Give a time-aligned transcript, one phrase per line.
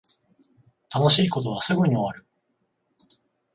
[0.91, 2.25] 楽しい事はすぐに終わる